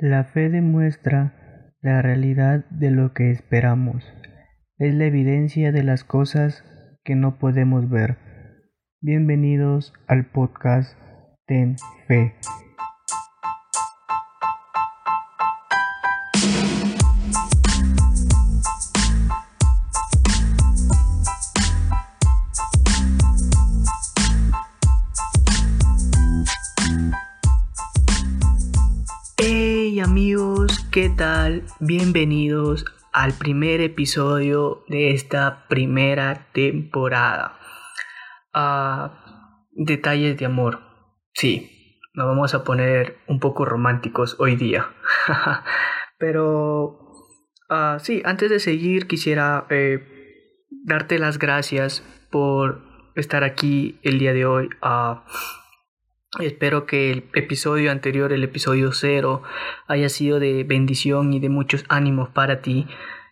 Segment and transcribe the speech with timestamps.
[0.00, 4.04] La fe demuestra la realidad de lo que esperamos.
[4.76, 6.64] Es la evidencia de las cosas
[7.04, 8.18] que no podemos ver.
[9.00, 10.98] Bienvenidos al podcast
[11.46, 11.76] Ten
[12.08, 12.34] Fe.
[31.78, 37.58] Bienvenidos al primer episodio de esta primera temporada.
[38.52, 40.80] Ah, detalles de amor.
[41.32, 44.88] Sí, nos vamos a poner un poco románticos hoy día.
[46.18, 47.10] Pero
[47.70, 50.00] uh, sí, antes de seguir quisiera eh,
[50.70, 52.82] darte las gracias por
[53.14, 54.68] estar aquí el día de hoy.
[54.82, 55.20] Uh,
[56.40, 59.42] Espero que el episodio anterior, el episodio cero,
[59.86, 62.86] haya sido de bendición y de muchos ánimos para ti.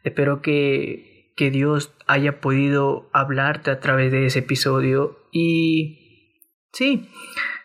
[0.05, 5.19] Espero que, que Dios haya podido hablarte a través de ese episodio.
[5.33, 6.39] Y
[6.73, 7.09] sí,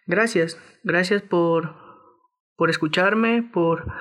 [0.07, 0.59] gracias.
[0.83, 1.75] Gracias por,
[2.55, 3.91] por escucharme, por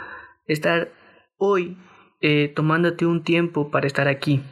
[0.46, 0.92] estar
[1.36, 1.76] hoy
[2.20, 4.42] eh, tomándote un tiempo para estar aquí.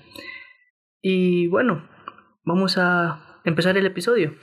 [1.00, 1.89] Y bueno,
[2.44, 4.34] vamos a empezar el episodio.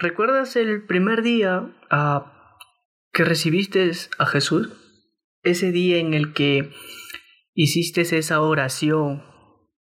[0.00, 2.56] ¿Recuerdas el primer día ah,
[3.12, 4.70] que recibiste a Jesús?
[5.42, 6.70] Ese día en el que
[7.52, 9.24] hiciste esa oración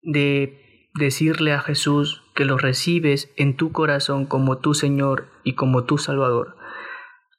[0.03, 5.85] de decirle a Jesús que lo recibes en tu corazón como tu Señor y como
[5.85, 6.57] tu Salvador.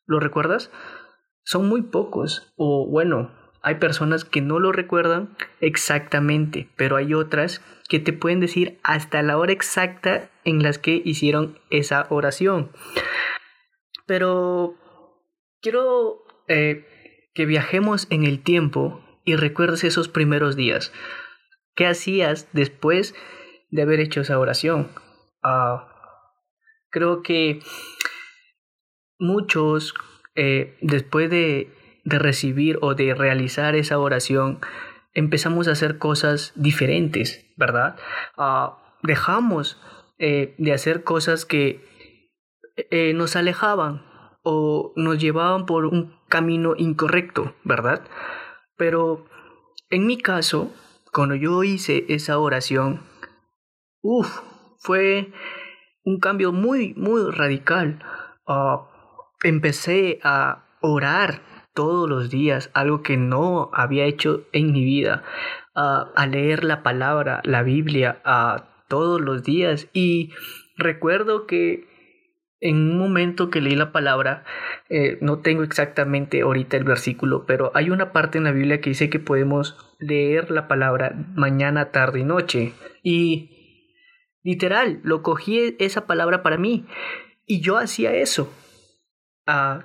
[0.06, 0.72] ¿Lo recuerdas?
[1.44, 3.31] Son muy pocos, o bueno,
[3.65, 9.23] hay personas que no lo recuerdan exactamente, pero hay otras que te pueden decir hasta
[9.23, 12.71] la hora exacta en las que hicieron esa oración.
[14.06, 14.75] Pero
[15.62, 16.84] quiero eh,
[17.33, 20.93] que viajemos en el tiempo y recuerdes esos primeros días.
[21.75, 23.15] ¿Qué hacías después
[23.71, 24.91] de haber hecho esa oración?
[25.43, 25.88] Ah,
[26.91, 27.61] creo que
[29.19, 29.94] muchos,
[30.34, 31.72] eh, después de
[32.04, 34.60] de recibir o de realizar esa oración,
[35.15, 37.97] empezamos a hacer cosas diferentes, ¿verdad?
[38.37, 39.81] Ah, dejamos
[40.19, 41.84] eh, de hacer cosas que
[42.76, 44.03] eh, nos alejaban
[44.43, 48.06] o nos llevaban por un camino incorrecto, ¿verdad?
[48.76, 49.26] Pero
[49.91, 50.72] en mi caso,
[51.12, 53.03] cuando yo hice esa oración,
[54.03, 54.41] uff,
[54.78, 55.32] fue
[56.04, 58.04] un cambio muy, muy radical.
[58.47, 58.91] Ah,
[59.43, 65.25] empecé a orar todos los días, algo que no había hecho en mi vida,
[65.75, 69.89] a leer la palabra, la Biblia, a todos los días.
[69.93, 70.33] Y
[70.77, 71.89] recuerdo que
[72.61, 74.45] en un momento que leí la palabra,
[74.89, 78.91] eh, no tengo exactamente ahorita el versículo, pero hay una parte en la Biblia que
[78.91, 82.73] dice que podemos leer la palabra mañana, tarde y noche.
[83.03, 83.51] Y
[84.43, 86.87] literal, lo cogí esa palabra para mí.
[87.47, 88.51] Y yo hacía eso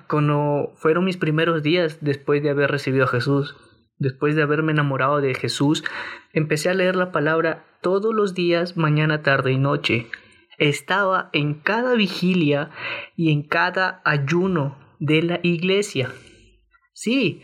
[0.08, 3.56] cuando fueron mis primeros días después de haber recibido a Jesús,
[3.98, 5.84] después de haberme enamorado de Jesús,
[6.32, 10.06] empecé a leer la palabra todos los días, mañana, tarde y noche.
[10.58, 12.70] Estaba en cada vigilia
[13.16, 16.10] y en cada ayuno de la iglesia.
[16.92, 17.42] Sí,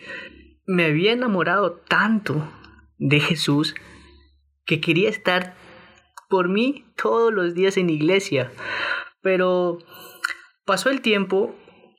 [0.67, 2.47] me había enamorado tanto
[2.99, 3.75] de Jesús
[4.65, 5.55] que quería estar
[6.29, 8.53] por mí todos los días en iglesia.
[9.23, 9.79] Pero
[10.65, 11.55] pasó el tiempo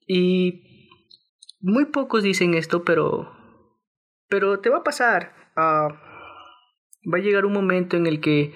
[0.07, 0.63] y
[1.59, 3.31] muy pocos dicen esto, pero,
[4.29, 5.34] pero te va a pasar.
[5.56, 5.90] Ah,
[7.12, 8.53] va a llegar un momento en el que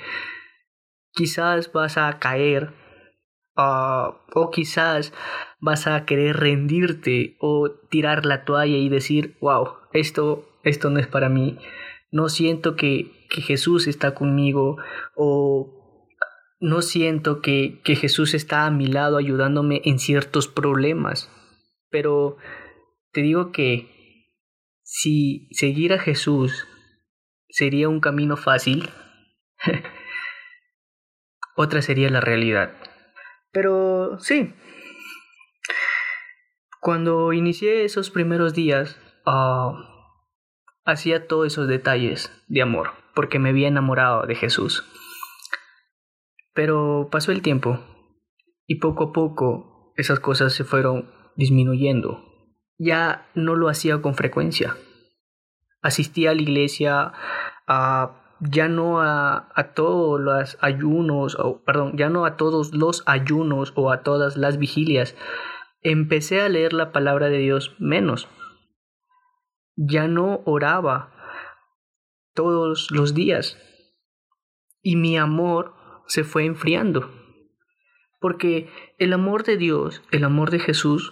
[1.14, 2.74] quizás vas a caer
[3.58, 5.14] ah, o quizás
[5.60, 11.08] vas a querer rendirte o tirar la toalla y decir, wow, esto, esto no es
[11.08, 11.60] para mí.
[12.12, 14.78] No siento que, que Jesús está conmigo
[15.16, 16.08] o
[16.60, 21.30] no siento que, que Jesús está a mi lado ayudándome en ciertos problemas.
[21.92, 22.38] Pero
[23.12, 24.30] te digo que
[24.82, 26.68] si seguir a Jesús
[27.50, 28.90] sería un camino fácil,
[31.56, 32.74] otra sería la realidad.
[33.52, 34.54] Pero sí,
[36.80, 39.74] cuando inicié esos primeros días, ah,
[40.86, 44.84] hacía todos esos detalles de amor, porque me había enamorado de Jesús.
[46.54, 47.80] Pero pasó el tiempo
[48.66, 52.24] y poco a poco esas cosas se fueron disminuyendo.
[52.78, 54.76] Ya no lo hacía con frecuencia.
[55.82, 57.14] Asistía a la iglesia
[57.68, 63.04] a ya no a, a todos los ayunos, o, perdón, ya no a todos los
[63.06, 65.16] ayunos o a todas las vigilias.
[65.84, 68.28] Empecé a leer la palabra de Dios menos.
[69.76, 71.12] ya no oraba
[72.34, 73.58] todos los días
[74.82, 75.74] y mi amor
[76.08, 77.10] se fue enfriando.
[78.22, 78.70] Porque
[79.00, 81.12] el amor de Dios, el amor de Jesús,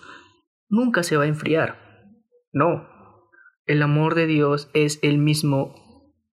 [0.70, 2.14] nunca se va a enfriar.
[2.54, 2.88] No,
[3.66, 5.76] el amor de Dios es el mismo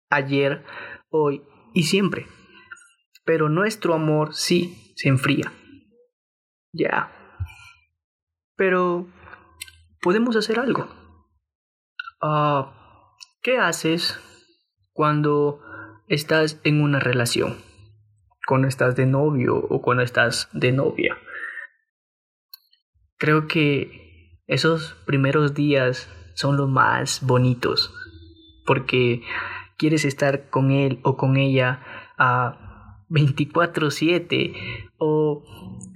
[0.10, 0.64] ayer,
[1.10, 2.26] hoy y siempre.
[3.26, 5.52] Pero nuestro amor sí se enfría.
[6.74, 7.12] Ya.
[8.56, 9.08] Pero
[10.02, 10.88] podemos hacer algo.
[12.22, 14.20] Ah, ¿Qué haces
[14.94, 15.62] cuando
[16.08, 17.58] estás en una relación?
[18.52, 21.18] Cuando estás de novio o cuando estás de novia.
[23.18, 27.94] Creo que esos primeros días son los más bonitos
[28.66, 29.22] porque
[29.78, 31.80] quieres estar con él o con ella
[32.18, 34.54] a 24/7
[34.98, 35.46] o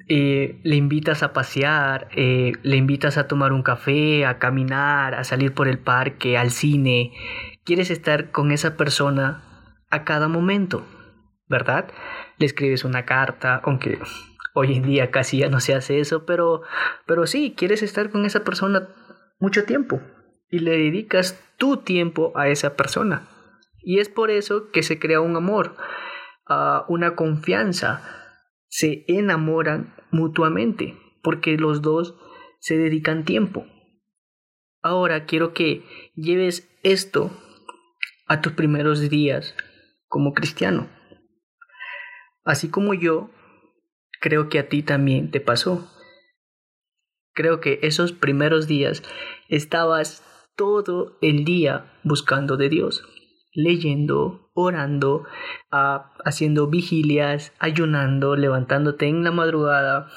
[0.07, 5.25] eh, le invitas a pasear, eh, le invitas a tomar un café, a caminar, a
[5.25, 7.11] salir por el parque, al cine.
[7.65, 9.43] Quieres estar con esa persona
[9.89, 10.85] a cada momento,
[11.47, 11.91] ¿verdad?
[12.37, 13.99] le escribes una carta, aunque
[14.53, 16.61] hoy en día casi ya no se hace eso, pero,
[17.05, 18.89] pero sí, quieres estar con esa persona
[19.39, 20.01] mucho tiempo
[20.49, 23.27] y le dedicas tu tiempo a esa persona.
[23.81, 25.75] Y es por eso que se crea un amor,
[26.49, 28.01] uh, una confianza,
[28.67, 32.15] se enamoran mutuamente, porque los dos
[32.59, 33.65] se dedican tiempo.
[34.81, 35.83] Ahora quiero que
[36.15, 37.31] lleves esto
[38.27, 39.55] a tus primeros días
[40.07, 40.89] como cristiano.
[42.45, 43.31] Así como yo,
[44.21, 45.91] creo que a ti también te pasó.
[47.33, 49.03] Creo que esos primeros días
[49.49, 50.23] estabas
[50.55, 53.03] todo el día buscando de Dios,
[53.53, 55.25] leyendo, orando,
[55.71, 60.07] ah, haciendo vigilias, ayunando, levantándote en la madrugada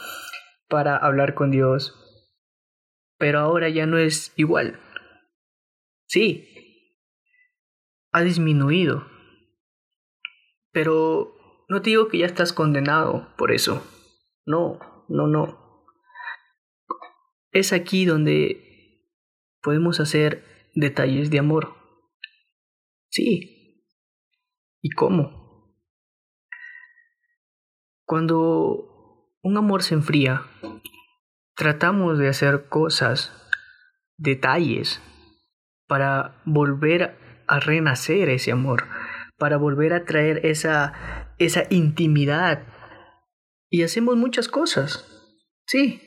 [0.69, 1.95] para hablar con Dios.
[3.19, 4.79] Pero ahora ya no es igual.
[6.07, 6.49] Sí,
[8.13, 9.07] ha disminuido.
[10.73, 11.38] Pero
[11.69, 13.87] no te digo que ya estás condenado por eso.
[14.47, 14.79] No,
[15.09, 15.85] no, no.
[17.53, 19.05] Es aquí donde
[19.63, 20.45] podemos hacer
[20.75, 21.75] detalles de amor.
[23.11, 23.85] Sí.
[24.81, 25.75] ¿Y cómo?
[28.05, 30.45] Cuando un amor se enfría,
[31.55, 33.33] tratamos de hacer cosas,
[34.17, 35.03] detalles,
[35.87, 38.85] para volver a renacer ese amor,
[39.37, 42.67] para volver a traer esa esa intimidad.
[43.71, 45.07] Y hacemos muchas cosas.
[45.67, 46.01] Sí.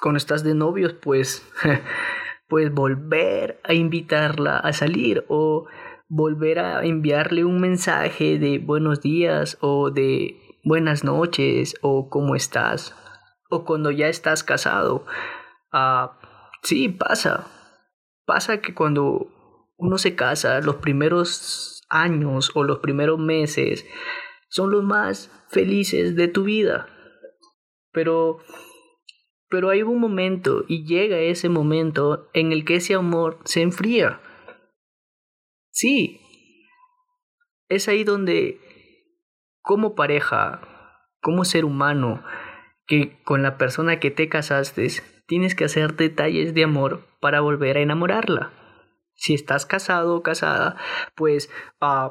[0.00, 1.46] Cuando estás de novios, pues,
[2.48, 5.66] pues volver a invitarla a salir o
[6.08, 12.94] volver a enviarle un mensaje de buenos días o de buenas noches o cómo estás.
[13.50, 15.06] O cuando ya estás casado.
[15.72, 16.18] Ah,
[16.62, 17.46] sí, pasa.
[18.26, 19.30] Pasa que cuando
[19.78, 23.86] uno se casa, los primeros años o los primeros meses
[24.48, 26.88] son los más felices de tu vida.
[27.92, 28.38] Pero
[29.50, 34.20] pero hay un momento y llega ese momento en el que ese amor se enfría.
[35.70, 36.20] Sí.
[37.68, 38.60] Es ahí donde
[39.62, 40.60] como pareja,
[41.20, 42.22] como ser humano,
[42.86, 44.88] que con la persona que te casaste,
[45.26, 48.52] tienes que hacer detalles de amor para volver a enamorarla.
[49.18, 50.76] Si estás casado o casada,
[51.16, 51.50] pues
[51.82, 52.10] uh,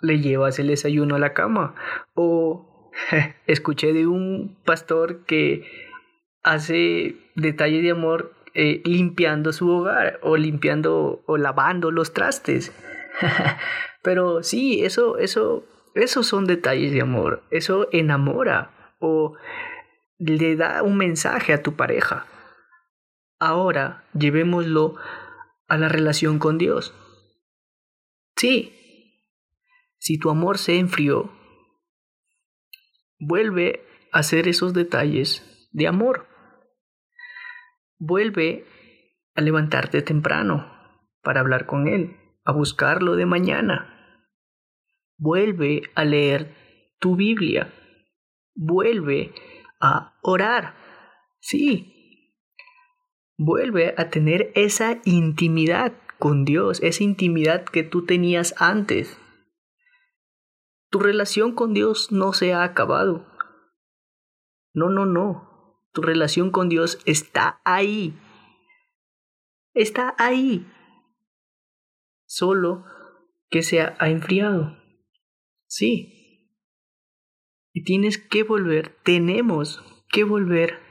[0.00, 1.76] le llevas el desayuno a la cama.
[2.14, 2.92] O
[3.46, 5.64] escuché de un pastor que
[6.42, 12.72] hace detalles de amor eh, limpiando su hogar o limpiando o lavando los trastes.
[14.02, 17.44] Pero sí, eso, eso, esos son detalles de amor.
[17.52, 19.36] Eso enamora o
[20.18, 22.26] le da un mensaje a tu pareja.
[23.38, 24.96] Ahora llevémoslo
[25.68, 26.94] a la relación con Dios.
[28.36, 28.72] Sí,
[29.98, 31.30] si tu amor se enfrió,
[33.18, 36.28] vuelve a hacer esos detalles de amor.
[37.98, 38.64] Vuelve
[39.34, 40.72] a levantarte temprano
[41.22, 44.24] para hablar con Él, a buscarlo de mañana.
[45.18, 46.54] Vuelve a leer
[47.00, 47.72] tu Biblia.
[48.54, 49.34] Vuelve
[49.80, 50.74] a orar.
[51.40, 51.97] Sí,
[53.38, 59.16] Vuelve a tener esa intimidad con Dios, esa intimidad que tú tenías antes.
[60.90, 63.26] Tu relación con Dios no se ha acabado.
[64.74, 65.84] No, no, no.
[65.92, 68.18] Tu relación con Dios está ahí.
[69.72, 70.66] Está ahí.
[72.26, 72.84] Solo
[73.50, 74.76] que se ha enfriado.
[75.68, 76.50] Sí.
[77.72, 80.87] Y tienes que volver, tenemos que volver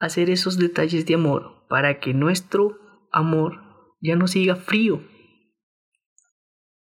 [0.00, 2.78] hacer esos detalles de amor para que nuestro
[3.12, 5.02] amor ya no siga frío.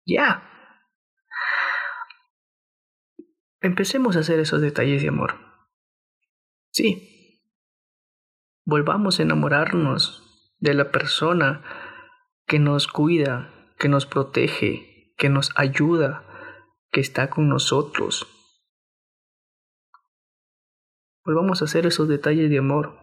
[0.07, 0.47] Ya.
[3.61, 5.35] Empecemos a hacer esos detalles de amor.
[6.73, 7.43] Sí.
[8.65, 11.63] Volvamos a enamorarnos de la persona
[12.47, 16.25] que nos cuida, que nos protege, que nos ayuda,
[16.91, 18.27] que está con nosotros.
[21.25, 23.00] Volvamos a hacer esos detalles de amor.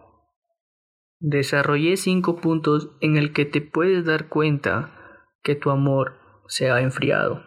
[1.20, 4.94] Desarrollé cinco puntos en el que te puedes dar cuenta
[5.42, 6.14] que tu amor
[6.46, 7.42] se ha enfriado.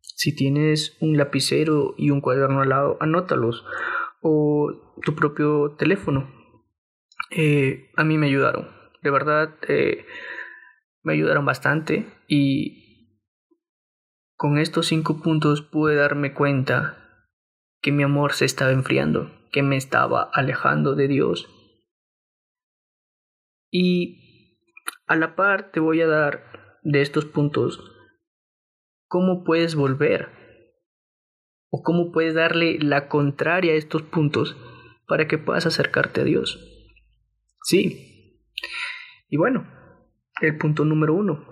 [0.00, 3.64] Si tienes un lapicero y un cuaderno al lado, anótalos.
[4.20, 6.30] O tu propio teléfono.
[7.30, 8.68] Eh, a mí me ayudaron.
[9.02, 10.04] De verdad, eh,
[11.02, 12.12] me ayudaron bastante.
[12.28, 13.16] Y
[14.36, 16.98] con estos cinco puntos pude darme cuenta
[17.80, 21.48] que mi amor se estaba enfriando, que me estaba alejando de Dios.
[23.70, 24.58] Y
[25.06, 27.80] a la par te voy a dar de estos puntos
[29.06, 30.28] cómo puedes volver
[31.70, 34.56] o cómo puedes darle la contraria a estos puntos
[35.06, 36.58] para que puedas acercarte a Dios.
[37.62, 38.40] Sí.
[39.28, 39.66] Y bueno,
[40.40, 41.44] el punto número uno.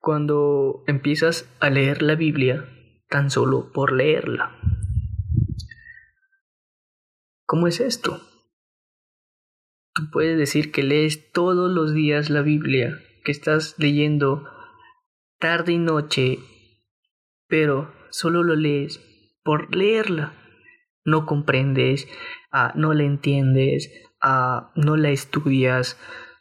[0.00, 2.68] Cuando empiezas a leer la Biblia
[3.08, 4.58] tan solo por leerla.
[7.44, 8.20] ¿Cómo es esto?
[9.94, 14.48] Tú puedes decir que lees todos los días la Biblia, que estás leyendo
[15.38, 16.38] tarde y noche,
[17.46, 19.00] pero solo lo lees
[19.44, 20.34] por leerla.
[21.04, 22.08] No comprendes,
[22.52, 23.90] ah, no la entiendes,
[24.22, 25.98] ah, no la estudias,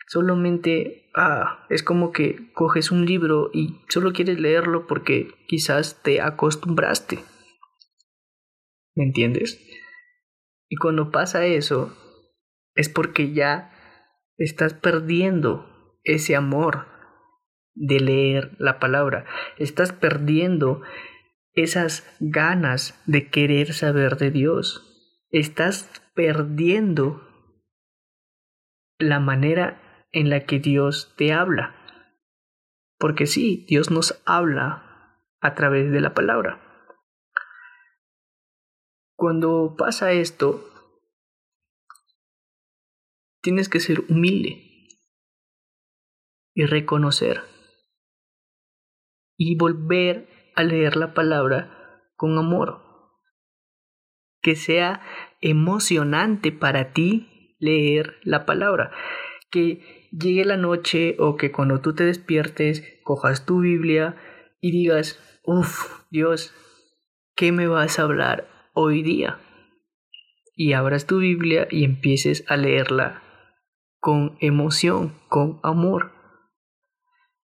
[0.08, 6.22] solamente ah, es como que coges un libro y solo quieres leerlo porque quizás te
[6.22, 7.20] acostumbraste.
[8.96, 9.60] ¿Me entiendes?
[10.70, 11.94] Y cuando pasa eso,
[12.82, 13.72] es porque ya
[14.38, 16.88] estás perdiendo ese amor
[17.74, 19.26] de leer la palabra.
[19.58, 20.82] Estás perdiendo
[21.54, 25.28] esas ganas de querer saber de Dios.
[25.30, 27.22] Estás perdiendo
[28.98, 31.76] la manera en la que Dios te habla.
[32.98, 36.62] Porque sí, Dios nos habla a través de la palabra.
[39.16, 40.71] Cuando pasa esto,
[43.42, 44.88] tienes que ser humilde
[46.54, 47.42] y reconocer
[49.38, 52.84] y volver a leer la palabra con amor.
[54.42, 55.02] Que sea
[55.40, 58.92] emocionante para ti leer la palabra.
[59.50, 64.16] Que llegue la noche o que cuando tú te despiertes cojas tu Biblia
[64.62, 66.54] y digas, uff, Dios,
[67.36, 69.40] ¿qué me vas a hablar hoy día?
[70.56, 73.31] Y abras tu Biblia y empieces a leerla
[74.02, 76.12] con emoción, con amor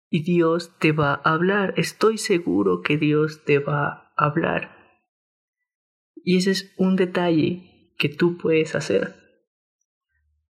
[0.09, 1.73] y Dios te va a hablar.
[1.77, 4.75] Estoy seguro que Dios te va a hablar.
[6.15, 9.15] Y ese es un detalle que tú puedes hacer.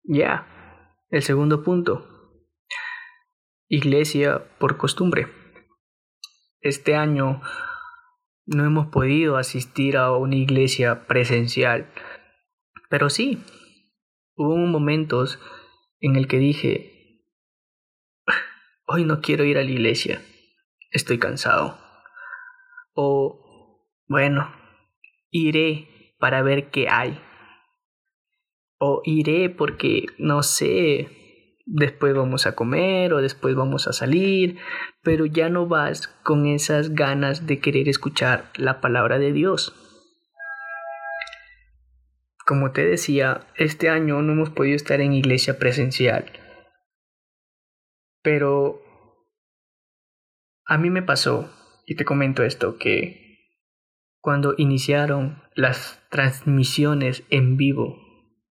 [0.03, 0.47] Ya,
[1.09, 2.07] el segundo punto.
[3.67, 5.27] Iglesia por costumbre.
[6.61, 7.41] Este año
[8.45, 11.91] no hemos podido asistir a una iglesia presencial,
[12.89, 13.43] pero sí,
[14.35, 15.39] hubo momentos
[15.99, 17.23] en el que dije,
[18.85, 20.21] hoy no quiero ir a la iglesia,
[20.91, 21.77] estoy cansado.
[22.93, 24.51] O, bueno,
[25.29, 27.19] iré para ver qué hay.
[28.79, 31.09] O iré porque, no sé,
[31.65, 34.57] después vamos a comer o después vamos a salir,
[35.03, 39.86] pero ya no vas con esas ganas de querer escuchar la palabra de Dios.
[42.47, 46.25] Como te decía, este año no hemos podido estar en iglesia presencial
[48.27, 48.81] pero
[50.65, 51.49] a mí me pasó,
[51.85, 53.53] y te comento esto, que
[54.19, 57.95] cuando iniciaron las transmisiones en vivo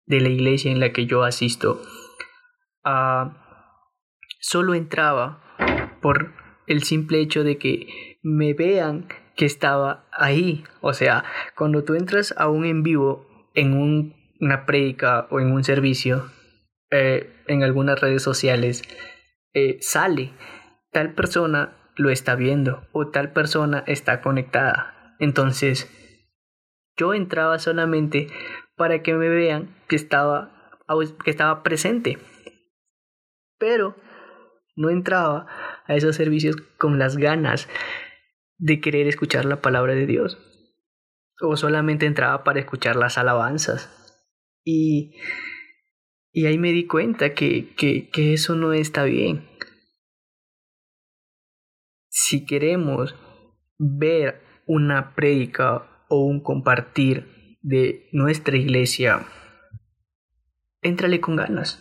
[0.05, 1.81] de la iglesia en la que yo asisto,
[2.85, 3.31] uh,
[4.41, 5.43] solo entraba
[6.03, 6.35] por
[6.67, 10.65] el simple hecho de que me vean que estaba ahí.
[10.83, 11.25] O sea,
[11.57, 16.31] cuando tú entras a un en vivo en una prédica o en un servicio,
[16.91, 18.83] eh, en algunas redes sociales,
[19.55, 20.33] eh, sale,
[20.91, 25.15] tal persona lo está viendo o tal persona está conectada.
[25.19, 25.91] Entonces,
[26.97, 28.29] yo entraba solamente
[28.77, 30.51] para que me vean que estaba,
[31.25, 32.19] que estaba presente.
[33.59, 33.97] Pero
[34.77, 35.47] no entraba
[35.87, 37.69] a esos servicios con las ganas
[38.59, 40.52] de querer escuchar la palabra de Dios.
[41.41, 43.91] O solamente entraba para escuchar las alabanzas.
[44.65, 45.17] Y
[46.35, 49.53] y ahí me di cuenta que, que, que eso no está bien.
[52.33, 53.15] si queremos
[53.79, 59.27] ver una prédica o un compartir de nuestra iglesia,
[60.81, 61.79] éntrale con ganas.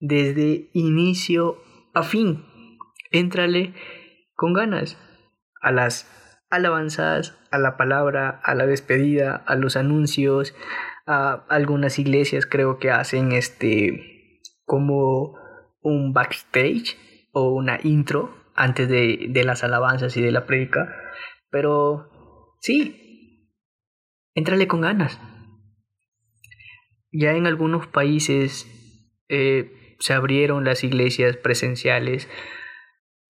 [0.00, 1.62] Desde inicio
[1.94, 2.44] a fin,
[3.12, 3.74] éntrale
[4.34, 4.96] con ganas
[5.60, 6.10] a las
[6.50, 10.54] alabanzas, a la palabra, a la despedida, a los anuncios,
[11.06, 15.34] a algunas iglesias creo que hacen este como
[15.80, 16.96] un backstage
[17.32, 20.94] o una intro antes de, de las alabanzas y de la predica.
[21.50, 22.10] Pero
[22.60, 23.50] sí,
[24.34, 25.20] entrale con ganas.
[27.10, 28.66] Ya en algunos países
[29.28, 32.28] eh, se abrieron las iglesias presenciales.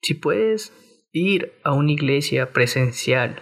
[0.02, 0.72] Si puedes
[1.12, 3.40] ir a una iglesia presencial,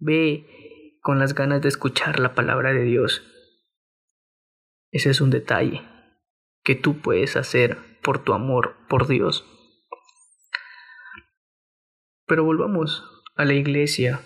[0.00, 3.22] ve con las ganas de escuchar la palabra de Dios.
[4.90, 5.82] Ese es un detalle
[6.64, 9.46] que tú puedes hacer por tu amor por Dios.
[12.26, 13.04] Pero volvamos
[13.36, 14.20] a la iglesia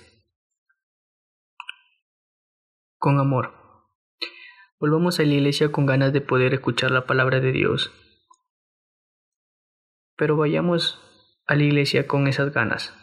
[2.99, 3.53] con amor.
[4.79, 7.93] Volvamos a la iglesia con ganas de poder escuchar la palabra de Dios.
[10.17, 11.01] Pero vayamos
[11.47, 12.95] a la iglesia con esas ganas.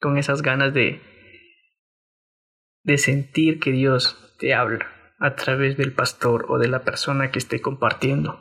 [0.00, 1.00] Con esas ganas de
[2.88, 7.38] de sentir que Dios te habla a través del pastor o de la persona que
[7.38, 8.40] esté compartiendo.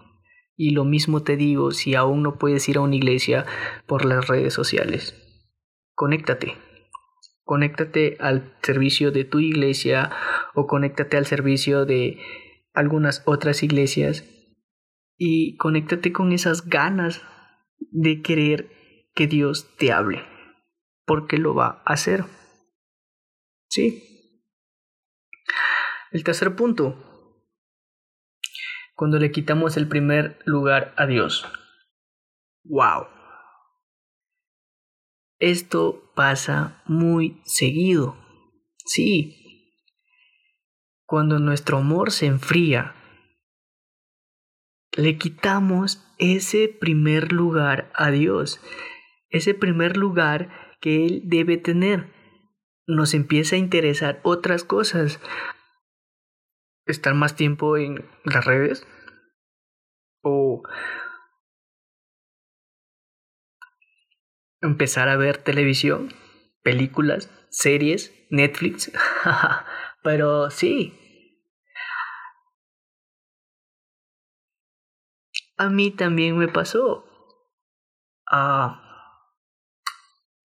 [0.55, 3.45] Y lo mismo te digo si aún no puedes ir a una iglesia
[3.87, 5.15] por las redes sociales.
[5.95, 6.55] Conéctate.
[7.43, 10.11] Conéctate al servicio de tu iglesia
[10.53, 12.17] o conéctate al servicio de
[12.73, 14.23] algunas otras iglesias
[15.17, 17.21] y conéctate con esas ganas
[17.79, 18.69] de querer
[19.13, 20.23] que Dios te hable,
[21.07, 22.25] porque lo va a hacer.
[23.69, 24.43] ¿Sí?
[26.11, 27.31] El tercer punto,
[28.95, 31.47] cuando le quitamos el primer lugar a Dios.
[32.63, 33.07] ¡Wow!
[35.39, 38.17] Esto pasa muy seguido.
[38.85, 39.73] Sí.
[41.05, 42.95] Cuando nuestro amor se enfría,
[44.97, 48.59] le quitamos ese primer lugar a Dios,
[49.29, 52.13] ese primer lugar que Él debe tener.
[52.87, 55.19] Nos empieza a interesar otras cosas,
[56.85, 58.87] estar más tiempo en las redes
[60.23, 60.63] o
[64.61, 66.13] empezar a ver televisión,
[66.63, 68.91] películas, series, Netflix.
[70.03, 70.93] Pero sí.
[75.57, 77.03] A mí también me pasó.
[78.29, 78.86] Ah,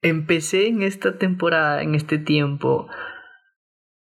[0.03, 2.89] empecé en esta temporada, en este tiempo,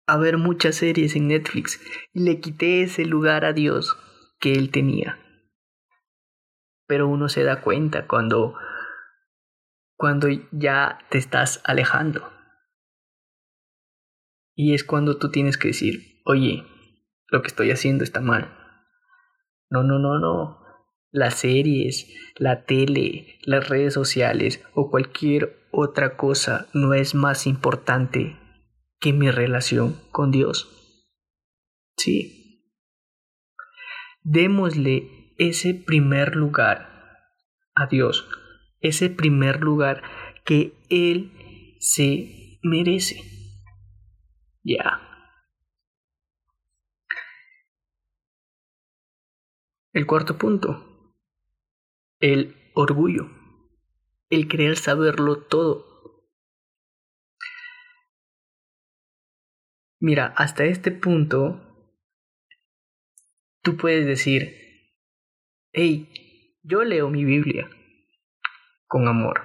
[0.05, 1.79] a ver muchas series en Netflix
[2.11, 3.97] y le quité ese lugar a Dios
[4.39, 5.19] que él tenía.
[6.87, 8.55] Pero uno se da cuenta cuando
[9.95, 12.29] cuando ya te estás alejando.
[14.55, 16.65] Y es cuando tú tienes que decir, "Oye,
[17.27, 18.53] lo que estoy haciendo está mal."
[19.69, 20.62] No, no, no, no.
[21.13, 28.35] Las series, la tele, las redes sociales o cualquier otra cosa no es más importante
[28.99, 30.67] que mi relación con Dios.
[31.97, 32.67] Sí.
[34.23, 36.89] Démosle ese primer lugar
[37.75, 38.27] a Dios,
[38.79, 40.01] ese primer lugar
[40.45, 43.21] que Él se merece.
[44.63, 44.99] Ya.
[49.91, 50.92] El cuarto punto.
[52.23, 53.29] El orgullo.
[54.29, 55.91] El querer saberlo todo
[59.99, 61.61] Mira, hasta este punto,
[63.61, 64.55] tú puedes decir,
[65.73, 67.69] hey, yo leo mi Biblia
[68.87, 69.41] con amor.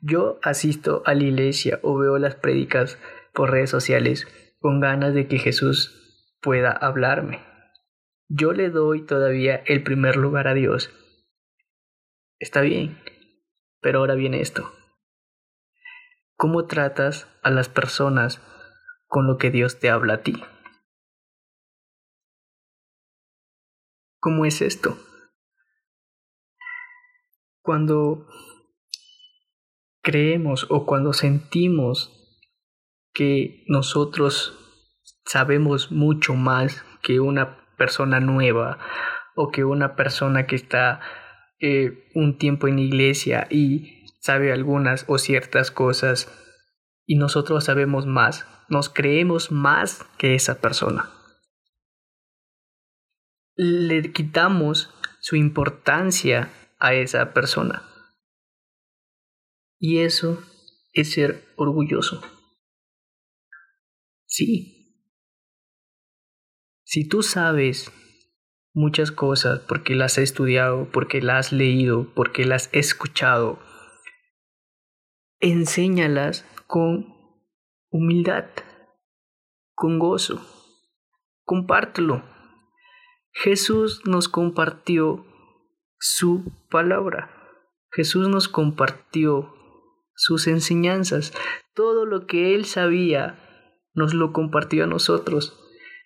[0.00, 3.00] Yo asisto a la iglesia o veo las prédicas
[3.34, 4.28] por redes sociales
[4.60, 7.40] con ganas de que Jesús pueda hablarme.
[8.28, 10.94] Yo le doy todavía el primer lugar a Dios.
[12.40, 13.00] Está bien,
[13.80, 14.72] pero ahora viene esto.
[16.36, 18.40] ¿Cómo tratas a las personas
[19.10, 20.40] con lo que Dios te habla a ti.
[24.20, 24.96] ¿Cómo es esto?
[27.60, 28.28] Cuando
[30.00, 32.16] creemos o cuando sentimos
[33.12, 34.56] que nosotros
[35.24, 38.78] sabemos mucho más que una persona nueva
[39.34, 41.00] o que una persona que está
[41.60, 46.28] eh, un tiempo en iglesia y sabe algunas o ciertas cosas
[47.06, 51.10] y nosotros sabemos más, nos creemos más que esa persona.
[53.56, 57.82] Le quitamos su importancia a esa persona.
[59.78, 60.42] Y eso
[60.92, 62.22] es ser orgulloso.
[64.26, 64.76] Sí.
[66.84, 67.92] Si tú sabes
[68.72, 73.58] muchas cosas porque las has estudiado, porque las has leído, porque las has escuchado,
[75.40, 77.14] enséñalas con
[77.90, 78.46] humildad,
[79.74, 80.40] con gozo.
[81.44, 82.22] Compártelo.
[83.32, 85.24] Jesús nos compartió
[85.98, 87.30] su palabra.
[87.90, 89.52] Jesús nos compartió
[90.14, 91.32] sus enseñanzas.
[91.74, 93.38] Todo lo que él sabía
[93.94, 95.58] nos lo compartió a nosotros.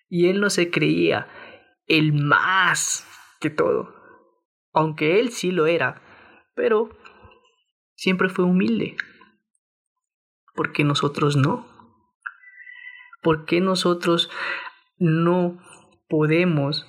[0.09, 1.27] Y él no se creía
[1.87, 3.07] el más
[3.39, 3.93] que todo.
[4.73, 6.01] Aunque él sí lo era.
[6.55, 6.89] Pero
[7.95, 8.97] siempre fue humilde.
[10.53, 11.67] Porque nosotros no.
[13.21, 14.29] ¿Por qué nosotros
[14.97, 15.59] no
[16.07, 16.87] podemos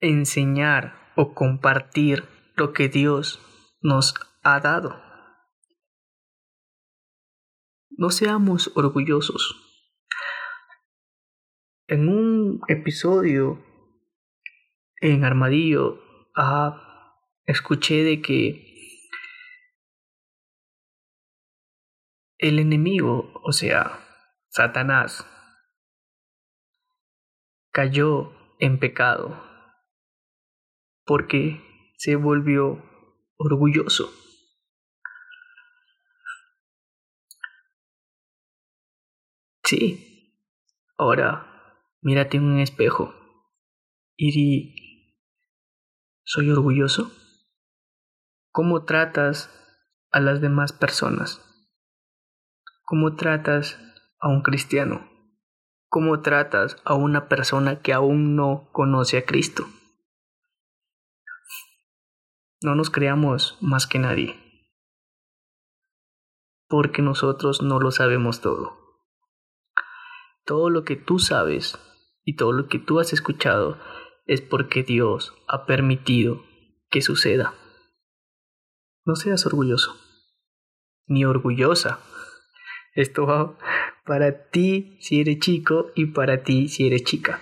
[0.00, 3.40] enseñar o compartir lo que Dios
[3.80, 5.00] nos ha dado?
[7.90, 9.61] No seamos orgullosos.
[11.92, 13.62] En un episodio
[15.02, 16.00] en Armadillo
[16.34, 19.10] ah, escuché de que
[22.38, 24.00] el enemigo, o sea,
[24.48, 25.26] Satanás,
[27.72, 29.44] cayó en pecado
[31.04, 31.60] porque
[31.98, 32.82] se volvió
[33.36, 34.10] orgulloso.
[39.62, 40.08] Sí.
[40.96, 41.51] Ahora,
[42.02, 43.14] mírate en un espejo
[44.16, 45.16] y di,
[46.24, 47.10] ¿soy orgulloso?
[48.50, 49.50] ¿Cómo tratas
[50.10, 51.40] a las demás personas?
[52.84, 53.78] ¿Cómo tratas
[54.20, 55.08] a un cristiano?
[55.88, 59.66] ¿Cómo tratas a una persona que aún no conoce a Cristo?
[62.62, 64.36] No nos creamos más que nadie,
[66.68, 68.82] porque nosotros no lo sabemos todo
[70.44, 71.78] todo lo que tú sabes
[72.24, 73.78] y todo lo que tú has escuchado
[74.26, 76.44] es porque Dios ha permitido
[76.90, 77.54] que suceda.
[79.04, 79.96] No seas orgulloso,
[81.06, 82.00] ni orgullosa.
[82.94, 83.58] Esto va
[84.04, 87.40] para ti si eres chico y para ti si eres chica.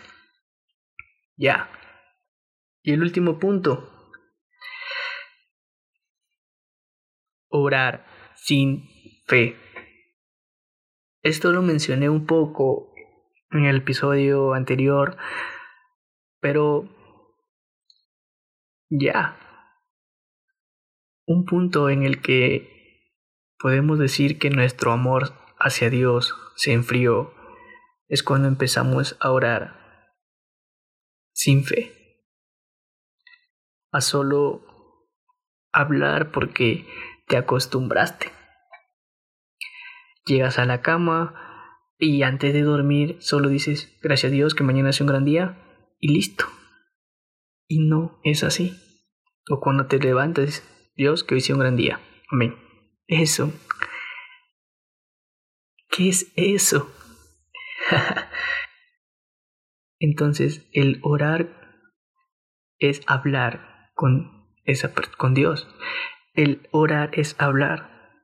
[1.36, 1.70] Ya.
[2.82, 3.90] Y el último punto.
[7.48, 8.88] Orar sin
[9.26, 9.56] fe.
[11.22, 12.89] Esto lo mencioné un poco
[13.52, 15.16] en el episodio anterior,
[16.40, 16.88] pero
[18.88, 19.36] ya,
[21.26, 23.14] un punto en el que
[23.58, 27.34] podemos decir que nuestro amor hacia Dios se enfrió
[28.08, 30.10] es cuando empezamos a orar
[31.32, 32.24] sin fe,
[33.92, 34.62] a solo
[35.72, 36.86] hablar porque
[37.28, 38.32] te acostumbraste.
[40.26, 41.49] Llegas a la cama,
[42.00, 45.58] y antes de dormir solo dices, gracias a Dios que mañana es un gran día
[46.00, 46.46] y listo.
[47.68, 48.74] Y no es así.
[49.50, 52.00] O cuando te levantas, Dios que hoy sea un gran día.
[52.30, 52.56] Amén.
[53.06, 53.52] Eso.
[55.90, 56.90] ¿Qué es eso?
[59.98, 61.84] Entonces, el orar
[62.78, 65.68] es hablar con, esa, con Dios.
[66.32, 68.14] El orar es hablar.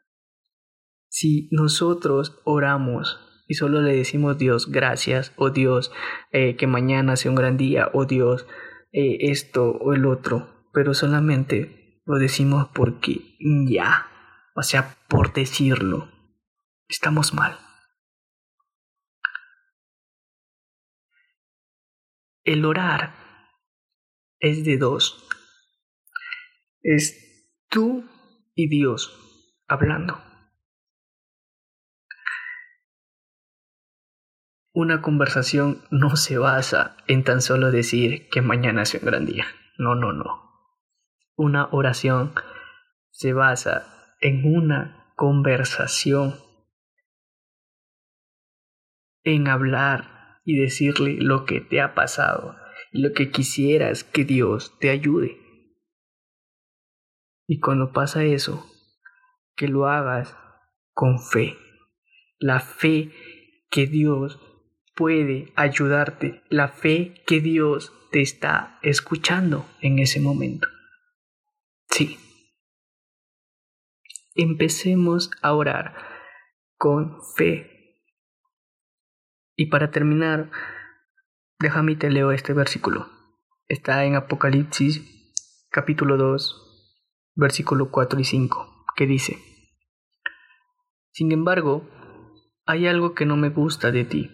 [1.08, 5.92] Si nosotros oramos y solo le decimos Dios gracias o Dios
[6.32, 8.46] eh, que mañana sea un gran día o Dios
[8.92, 13.36] eh, esto o el otro, pero solamente lo decimos porque
[13.68, 14.06] ya,
[14.54, 16.08] o sea, por decirlo,
[16.88, 17.58] estamos mal.
[22.44, 23.12] El orar
[24.38, 25.28] es de dos.
[26.82, 28.04] Es tú
[28.54, 30.22] y Dios hablando.
[34.78, 39.46] Una conversación no se basa en tan solo decir que mañana es un gran día.
[39.78, 40.52] No, no, no.
[41.34, 42.34] Una oración
[43.10, 46.34] se basa en una conversación,
[49.24, 52.54] en hablar y decirle lo que te ha pasado
[52.92, 55.38] y lo que quisieras que Dios te ayude.
[57.46, 58.66] Y cuando pasa eso,
[59.56, 60.36] que lo hagas
[60.92, 61.56] con fe.
[62.38, 63.10] La fe
[63.70, 64.38] que Dios
[64.96, 70.66] puede ayudarte, la fe que Dios te está escuchando en ese momento.
[71.90, 72.18] Sí.
[74.34, 75.94] Empecemos a orar
[76.76, 78.00] con fe.
[79.54, 80.50] Y para terminar,
[81.58, 83.08] déjame te leo este versículo.
[83.68, 85.02] Está en Apocalipsis
[85.70, 89.38] capítulo 2, versículo 4 y 5, que dice,
[91.12, 91.86] Sin embargo,
[92.64, 94.30] hay algo que no me gusta de ti.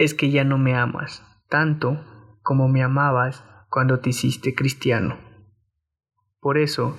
[0.00, 2.02] Es que ya no me amas tanto
[2.42, 5.18] como me amabas cuando te hiciste cristiano.
[6.40, 6.96] Por eso,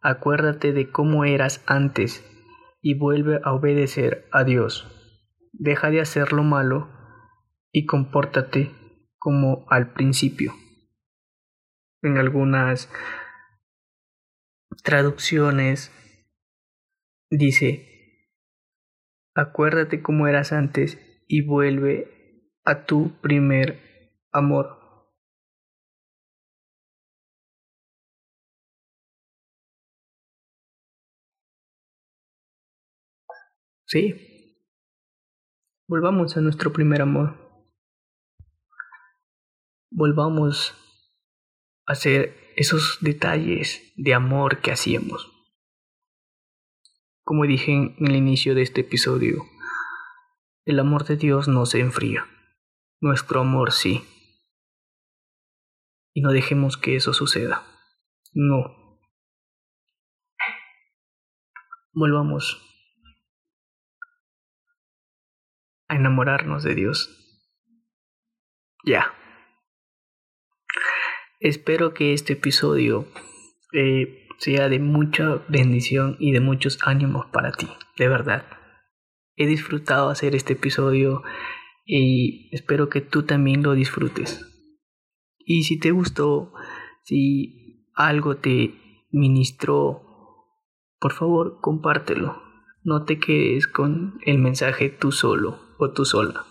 [0.00, 2.24] acuérdate de cómo eras antes
[2.80, 4.88] y vuelve a obedecer a Dios.
[5.52, 6.88] Deja de hacer lo malo
[7.72, 8.72] y compórtate
[9.18, 10.54] como al principio.
[12.00, 12.90] En algunas
[14.82, 15.92] traducciones
[17.28, 18.30] dice,
[19.34, 20.98] acuérdate cómo eras antes
[21.28, 22.16] y vuelve
[22.64, 24.80] a tu primer amor.
[33.86, 34.14] Sí.
[35.88, 37.36] Volvamos a nuestro primer amor.
[39.90, 40.76] Volvamos
[41.86, 45.28] a hacer esos detalles de amor que hacíamos.
[47.24, 49.44] Como dije en el inicio de este episodio,
[50.64, 52.26] el amor de Dios no se enfría.
[53.00, 54.04] Nuestro amor sí.
[56.12, 57.64] Y no dejemos que eso suceda.
[58.34, 58.98] No.
[61.92, 62.60] Volvamos
[65.88, 67.16] a enamorarnos de Dios.
[68.84, 69.14] Ya.
[71.40, 73.08] Espero que este episodio
[73.72, 78.44] eh, sea de mucha bendición y de muchos ánimos para ti, de verdad.
[79.36, 81.22] He disfrutado hacer este episodio
[81.84, 84.46] y espero que tú también lo disfrutes.
[85.38, 86.52] Y si te gustó,
[87.02, 88.74] si algo te
[89.10, 90.02] ministró,
[91.00, 92.40] por favor compártelo.
[92.82, 96.44] No te quedes con el mensaje tú solo o tú sola.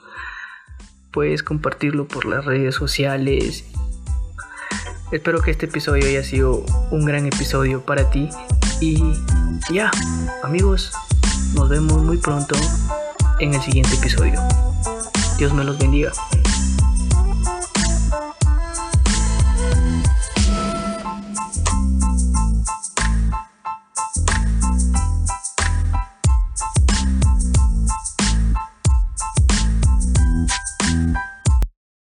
[1.11, 3.71] Puedes compartirlo por las redes sociales.
[5.11, 8.29] Espero que este episodio haya sido un gran episodio para ti.
[8.79, 9.01] Y
[9.73, 9.89] ya,
[10.43, 10.91] amigos,
[11.55, 12.55] nos vemos muy pronto
[13.39, 14.39] en el siguiente episodio.
[15.39, 16.11] Dios me los bendiga.